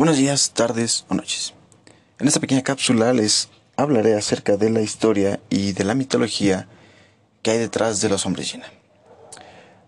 [0.00, 1.52] Buenos días, tardes o noches.
[2.18, 6.68] En esta pequeña cápsula les hablaré acerca de la historia y de la mitología
[7.42, 8.64] que hay detrás de los hombres llena.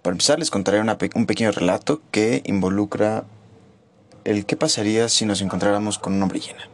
[0.03, 3.25] Para empezar les contaré un pequeño relato que involucra
[4.25, 6.69] el qué pasaría si nos encontráramos con un hombre llena.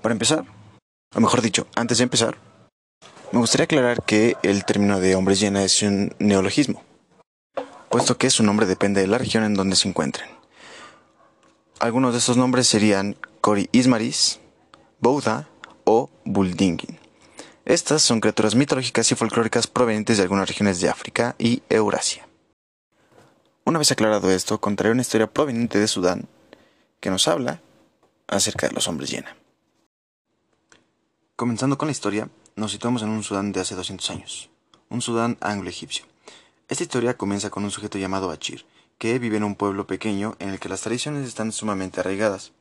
[0.00, 0.44] Para empezar,
[1.16, 2.36] o mejor dicho, antes de empezar,
[3.32, 6.84] me gustaría aclarar que el término de hombres llena es un neologismo,
[7.88, 10.37] puesto que su nombre depende de la región en donde se encuentren.
[11.80, 14.40] Algunos de estos nombres serían Cori Ismaris,
[14.98, 15.48] Bouda
[15.84, 16.98] o Buldingin.
[17.64, 22.26] Estas son criaturas mitológicas y folclóricas provenientes de algunas regiones de África y Eurasia.
[23.64, 26.26] Una vez aclarado esto, contaré una historia proveniente de Sudán
[26.98, 27.60] que nos habla
[28.26, 29.36] acerca de los hombres llena.
[31.36, 34.50] Comenzando con la historia, nos situamos en un Sudán de hace 200 años,
[34.88, 36.06] un Sudán anglo-egipcio.
[36.68, 38.66] Esta historia comienza con un sujeto llamado Bachir,
[38.98, 42.52] que vive en un pueblo pequeño en el que las tradiciones están sumamente arraigadas.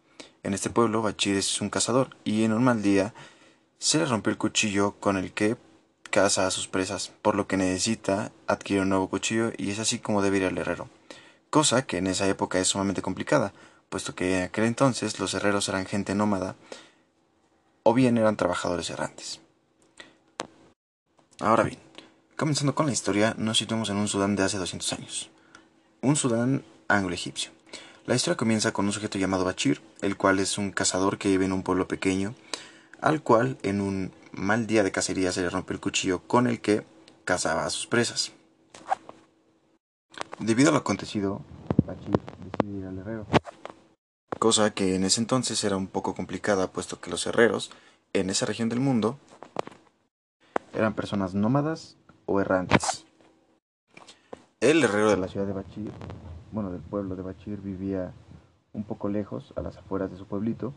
[0.44, 3.13] En este pueblo, Bachir es un cazador y en un mal día
[3.79, 5.57] se le rompió el cuchillo con el que
[6.12, 9.98] caza a sus presas, por lo que necesita adquirir un nuevo cuchillo y es así
[9.99, 10.90] como debe ir al herrero.
[11.49, 13.51] Cosa que en esa época es sumamente complicada,
[13.90, 16.55] puesto que en aquel entonces los herreros eran gente nómada
[17.82, 19.41] o bien eran trabajadores errantes.
[21.40, 21.79] Ahora bien,
[22.35, 25.32] comenzando con la historia, nos situamos en un Sudán de hace 200 años
[26.01, 27.51] un Sudán anglo-egipcio.
[28.05, 31.45] La historia comienza con un sujeto llamado Bachir, el cual es un cazador que vive
[31.45, 32.35] en un pueblo pequeño,
[33.01, 36.62] al cual en un mal día de cacería se le rompe el cuchillo con el
[36.62, 36.85] que
[37.26, 38.31] cazaba a sus presas.
[40.39, 41.41] Debido a lo acontecido,
[41.85, 42.15] Bachir
[42.61, 43.26] decide ir al herrero.
[44.39, 47.71] Cosa que en ese entonces era un poco complicada, puesto que los herreros
[48.13, 49.20] en esa región del mundo
[50.73, 52.96] eran personas nómadas o errantes.
[54.68, 55.93] El herrero de la ciudad de Bachir,
[56.51, 58.12] bueno, del pueblo de Bachir, vivía
[58.73, 60.73] un poco lejos, a las afueras de su pueblito.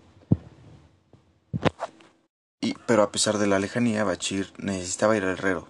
[2.60, 5.66] Y, pero a pesar de la lejanía, Bachir necesitaba ir al herrero.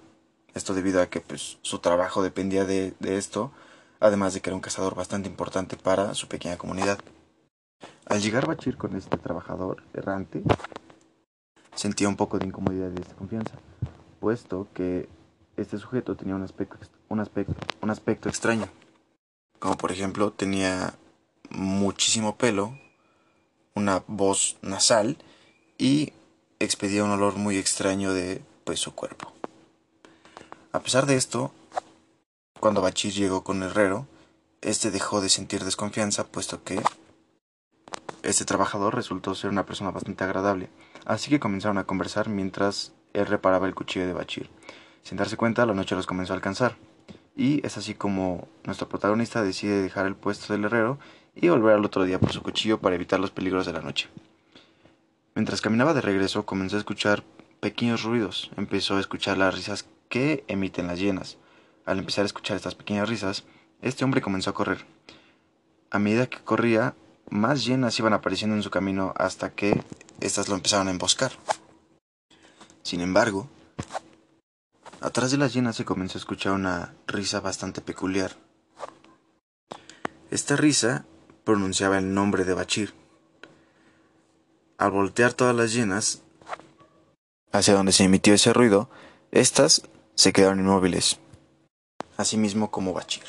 [0.52, 3.52] Esto debido a que pues, su trabajo dependía de, esto,
[4.00, 6.98] además de que era un cazador bastante importante para su pequeña comunidad.
[8.04, 10.42] Al llegar Bachir con este trabajador errante,
[11.74, 13.54] sentía un poco de incomodidad y desconfianza,
[14.20, 15.08] puesto que
[15.56, 16.76] este sujeto tenía un aspecto,
[17.10, 18.68] un aspecto, un aspecto extraño.
[19.58, 20.94] Como por ejemplo tenía
[21.50, 22.78] muchísimo pelo,
[23.74, 25.18] una voz nasal
[25.76, 26.12] y
[26.60, 29.32] expedía un olor muy extraño de pues, su cuerpo.
[30.72, 31.52] A pesar de esto,
[32.60, 34.06] cuando Bachir llegó con herrero,
[34.60, 36.80] este dejó de sentir desconfianza puesto que
[38.22, 40.68] este trabajador resultó ser una persona bastante agradable,
[41.06, 44.48] así que comenzaron a conversar mientras él reparaba el cuchillo de Bachir.
[45.02, 46.76] Sin darse cuenta, la noche los comenzó a alcanzar.
[47.40, 50.98] Y es así como nuestro protagonista decide dejar el puesto del herrero
[51.34, 54.10] y volver al otro día por su cuchillo para evitar los peligros de la noche.
[55.34, 57.24] Mientras caminaba de regreso, comenzó a escuchar
[57.60, 58.50] pequeños ruidos.
[58.58, 61.38] Empezó a escuchar las risas que emiten las hienas.
[61.86, 63.44] Al empezar a escuchar estas pequeñas risas,
[63.80, 64.84] este hombre comenzó a correr.
[65.90, 66.94] A medida que corría,
[67.30, 69.82] más hienas iban apareciendo en su camino hasta que
[70.20, 71.32] éstas lo empezaron a emboscar.
[72.82, 73.48] Sin embargo,
[75.02, 78.36] Atrás de las llenas se comenzó a escuchar una risa bastante peculiar.
[80.30, 81.06] Esta risa
[81.44, 82.92] pronunciaba el nombre de Bachir.
[84.76, 86.22] Al voltear todas las llenas
[87.50, 88.90] hacia donde se emitió ese ruido,
[89.30, 91.18] éstas se quedaron inmóviles,
[92.18, 93.24] asimismo como Bachir.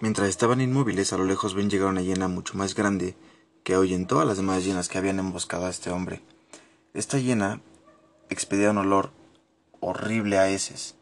[0.00, 3.14] Mientras estaban inmóviles, a lo lejos ven llegar una hiena mucho más grande
[3.62, 6.22] que en todas las demás llenas que habían emboscado a este hombre.
[6.92, 7.60] Esta hiena
[8.30, 9.21] expedía un olor
[9.82, 10.94] horrible a heces,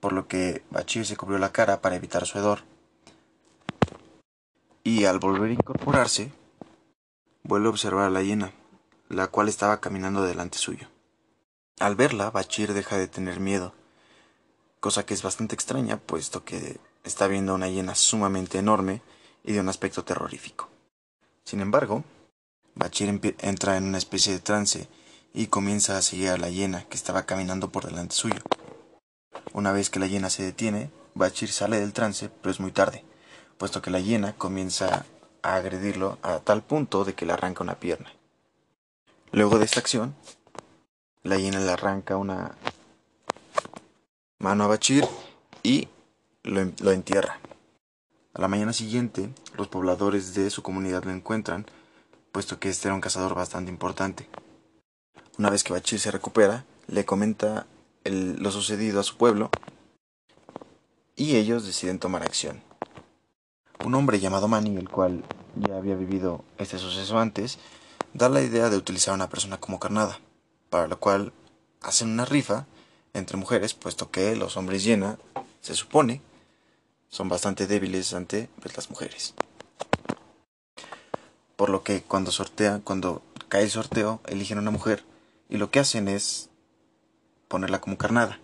[0.00, 2.60] por lo que Bachir se cubrió la cara para evitar su hedor.
[4.84, 6.32] Y al volver a incorporarse,
[7.42, 8.52] vuelve a observar a la hiena,
[9.08, 10.88] la cual estaba caminando delante suyo.
[11.80, 13.74] Al verla, Bachir deja de tener miedo,
[14.80, 19.02] cosa que es bastante extraña, puesto que está viendo una hiena sumamente enorme
[19.44, 20.68] y de un aspecto terrorífico.
[21.44, 22.04] Sin embargo,
[22.74, 24.88] Bachir entra en una especie de trance
[25.32, 28.40] y comienza a seguir a la hiena que estaba caminando por delante suyo.
[29.52, 33.04] Una vez que la hiena se detiene, Bachir sale del trance, pero es muy tarde,
[33.56, 35.04] puesto que la hiena comienza
[35.42, 38.12] a agredirlo a tal punto de que le arranca una pierna.
[39.32, 40.14] Luego de esta acción,
[41.22, 42.56] la hiena le arranca una
[44.38, 45.06] mano a Bachir
[45.62, 45.88] y
[46.44, 47.40] lo, lo entierra.
[48.34, 51.66] A la mañana siguiente, los pobladores de su comunidad lo encuentran,
[52.30, 54.28] puesto que este era un cazador bastante importante.
[55.38, 57.68] Una vez que Bachir se recupera, le comenta
[58.04, 59.50] lo sucedido a su pueblo
[61.14, 62.60] y ellos deciden tomar acción.
[63.84, 65.22] Un hombre llamado Mani, el cual
[65.54, 67.60] ya había vivido este suceso antes,
[68.14, 70.18] da la idea de utilizar a una persona como carnada,
[70.70, 71.32] para lo cual
[71.82, 72.66] hacen una rifa
[73.14, 75.18] entre mujeres, puesto que los hombres llena,
[75.60, 76.20] se supone,
[77.10, 79.34] son bastante débiles ante pues, las mujeres.
[81.54, 85.04] Por lo que cuando sortean, cuando cae el sorteo, eligen a una mujer
[85.48, 86.50] y lo que hacen es
[87.48, 88.40] ponerla como carnada,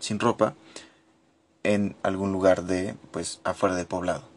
[0.00, 0.54] sin ropa,
[1.62, 4.28] en algún lugar de, pues, afuera del poblado.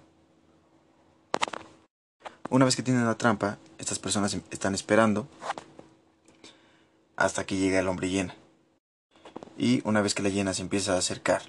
[2.50, 5.28] Una vez que tienen la trampa, estas personas em, están esperando
[7.16, 8.36] hasta que llegue el hombre llena.
[9.58, 11.44] Y una vez que la llena se empieza a acercar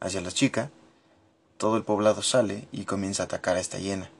[0.00, 0.70] hacia la chica,
[1.58, 4.10] todo el poblado sale y comienza a atacar a esta hiena.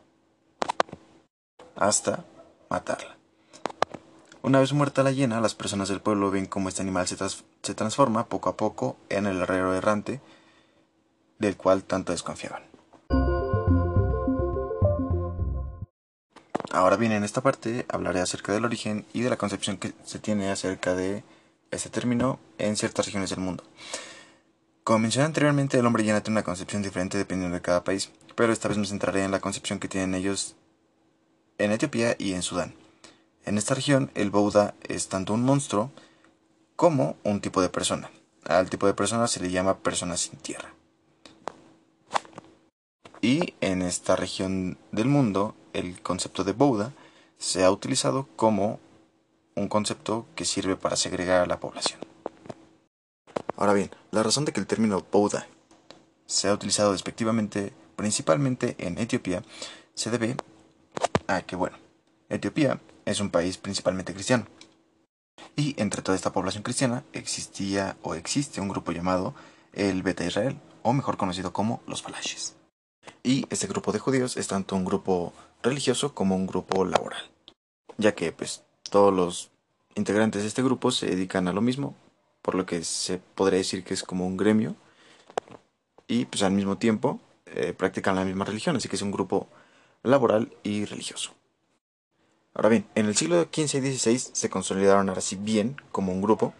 [1.74, 2.24] Hasta
[2.68, 3.19] matarla.
[4.42, 7.74] Una vez muerta la hiena, las personas del pueblo ven cómo este animal se, se
[7.74, 10.20] transforma poco a poco en el herrero errante
[11.38, 12.62] del cual tanto desconfiaban.
[16.72, 20.18] Ahora bien, en esta parte hablaré acerca del origen y de la concepción que se
[20.18, 21.22] tiene acerca de
[21.70, 23.64] este término en ciertas regiones del mundo.
[24.84, 28.52] Como mencioné anteriormente, el hombre llena tiene una concepción diferente dependiendo de cada país, pero
[28.52, 30.56] esta vez me centraré en la concepción que tienen ellos
[31.58, 32.74] en Etiopía y en Sudán.
[33.44, 35.90] En esta región, el Bouddha es tanto un monstruo
[36.76, 38.10] como un tipo de persona.
[38.44, 40.74] Al tipo de persona se le llama persona sin tierra.
[43.22, 46.92] Y en esta región del mundo, el concepto de Bouddha
[47.38, 48.80] se ha utilizado como
[49.54, 52.00] un concepto que sirve para segregar a la población.
[53.56, 55.46] Ahora bien, la razón de que el término Bouddha
[56.26, 59.42] sea utilizado despectivamente principalmente en Etiopía
[59.94, 60.36] se debe
[61.26, 61.76] a que, bueno,
[62.30, 64.46] Etiopía es un país principalmente cristiano.
[65.56, 69.34] Y entre toda esta población cristiana existía o existe un grupo llamado
[69.72, 72.56] el Beta Israel, o mejor conocido como los Falashes.
[73.22, 75.32] Y este grupo de judíos es tanto un grupo
[75.62, 77.30] religioso como un grupo laboral,
[77.98, 79.50] ya que pues todos los
[79.94, 81.94] integrantes de este grupo se dedican a lo mismo,
[82.42, 84.74] por lo que se podría decir que es como un gremio
[86.08, 89.48] y pues al mismo tiempo eh, practican la misma religión, así que es un grupo
[90.02, 91.32] laboral y religioso.
[92.60, 96.20] Ahora bien, en el siglo XV y XVI se consolidaron ahora sí bien como un
[96.20, 96.52] grupo,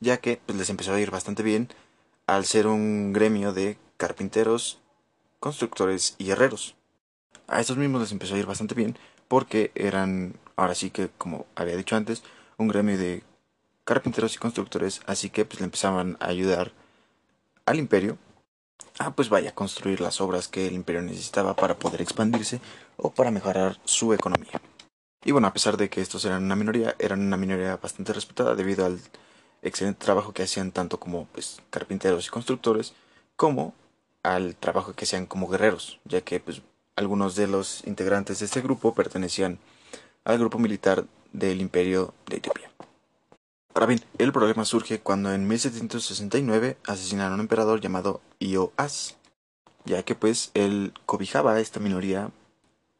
[0.00, 1.68] ya que pues, les empezó a ir bastante bien
[2.26, 4.80] al ser un gremio de carpinteros,
[5.38, 6.76] constructores y herreros.
[7.46, 8.96] A estos mismos les empezó a ir bastante bien
[9.28, 12.22] porque eran, ahora sí que como había dicho antes,
[12.56, 13.22] un gremio de
[13.84, 16.72] carpinteros y constructores, así que pues le empezaban a ayudar
[17.66, 18.16] al imperio
[18.98, 22.62] a pues vaya a construir las obras que el imperio necesitaba para poder expandirse
[22.96, 24.58] o para mejorar su economía.
[25.24, 28.54] Y bueno, a pesar de que estos eran una minoría, eran una minoría bastante respetada
[28.54, 29.00] debido al
[29.62, 32.94] excelente trabajo que hacían tanto como pues carpinteros y constructores
[33.36, 33.74] como
[34.22, 36.62] al trabajo que hacían como guerreros, ya que pues
[36.96, 39.58] algunos de los integrantes de este grupo pertenecían
[40.24, 42.70] al grupo militar del imperio de Etiopía.
[43.74, 49.16] Ahora bien, el problema surge cuando en 1769 asesinaron a un emperador llamado Ioas,
[49.84, 52.30] ya que pues él cobijaba a esta minoría,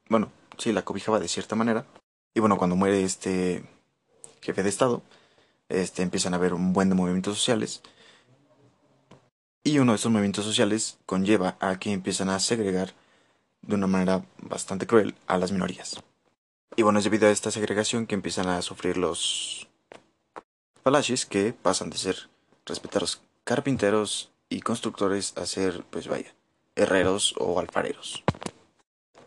[0.09, 1.85] bueno, sí, la cobijaba de cierta manera,
[2.35, 3.65] y bueno, cuando muere este
[4.41, 5.03] jefe de estado,
[5.69, 7.83] este empiezan a haber un buen de movimientos sociales,
[9.65, 12.95] y uno de estos movimientos sociales conlleva a que empiezan a segregar
[13.63, 16.03] de una manera bastante cruel a las minorías.
[16.75, 19.69] Y bueno, es debido a esta segregación que empiezan a sufrir los
[20.83, 22.29] Falashis que pasan de ser
[22.67, 26.35] respetados carpinteros y constructores a ser, pues vaya,
[26.75, 28.25] herreros o alfareros.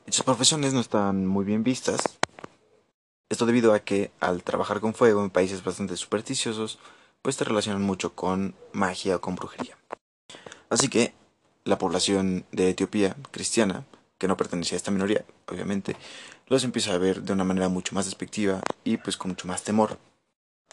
[0.05, 2.01] Dichas profesiones no están muy bien vistas.
[3.29, 6.79] Esto debido a que al trabajar con fuego en países bastante supersticiosos,
[7.21, 9.77] pues te relacionan mucho con magia o con brujería.
[10.69, 11.13] Así que
[11.63, 13.85] la población de Etiopía cristiana,
[14.17, 15.95] que no pertenecía a esta minoría, obviamente,
[16.47, 19.63] los empieza a ver de una manera mucho más despectiva y pues con mucho más
[19.63, 19.97] temor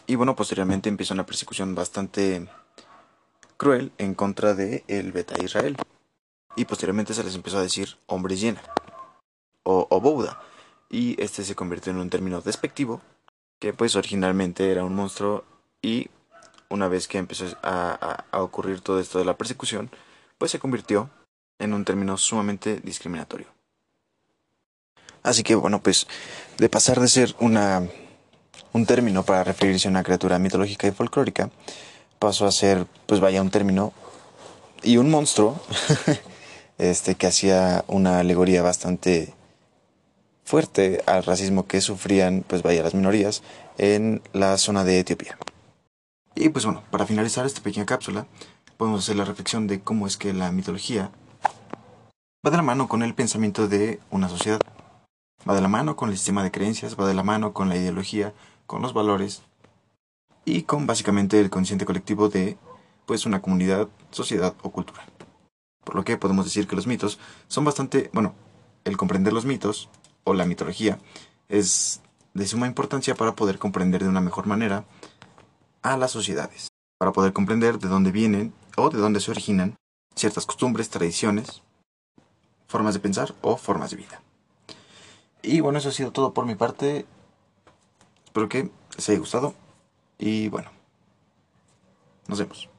[0.05, 2.47] y bueno, posteriormente empieza una persecución bastante
[3.57, 5.77] cruel en contra de el Beta Israel.
[6.55, 8.61] Y posteriormente se les empezó a decir hombre llena
[9.63, 10.41] o, o Bouda.
[10.93, 13.01] Y este se convirtió en un término despectivo
[13.59, 15.43] que pues originalmente era un monstruo
[15.81, 16.07] y
[16.69, 19.89] una vez que empezó a, a, ocurrir todo esto de la persecución,
[20.37, 21.09] pues se convirtió
[21.57, 23.47] en un término sumamente discriminatorio.
[25.23, 26.05] Así que bueno, pues
[26.59, 27.89] de pasar de ser una
[28.71, 31.49] un término para referirse a una criatura mitológica y folclórica,
[32.19, 33.93] pasó a ser, pues vaya, un término
[34.83, 35.59] y un monstruo,
[36.77, 39.33] este, que hacía una alegoría bastante
[40.43, 43.43] fuerte al racismo que sufrían, pues vaya, las minorías
[43.77, 45.37] en la zona de Etiopía.
[46.35, 48.27] Y pues bueno, para finalizar esta pequeña cápsula,
[48.77, 51.11] podemos hacer la reflexión de cómo es que la mitología
[52.45, 54.59] va de la mano con el pensamiento de una sociedad.
[55.47, 57.75] Va de la mano con el sistema de creencias, va de la mano con la
[57.75, 58.33] ideología,
[58.65, 59.43] con los valores
[60.45, 62.57] y con básicamente el consciente colectivo de
[63.05, 65.05] pues una comunidad, sociedad o cultura.
[65.83, 68.33] Por lo que podemos decir que los mitos son bastante, bueno,
[68.85, 69.89] el comprender los mitos
[70.23, 70.99] o la mitología
[71.49, 72.01] es
[72.33, 74.85] de suma importancia para poder comprender de una mejor manera
[75.81, 79.75] a las sociedades, para poder comprender de dónde vienen o de dónde se originan
[80.15, 81.61] ciertas costumbres, tradiciones,
[82.67, 84.21] formas de pensar o formas de vida.
[85.41, 87.05] Y bueno, eso ha sido todo por mi parte.
[88.25, 89.53] Espero que les haya gustado
[90.17, 90.71] y bueno,
[92.27, 92.72] nos vemos.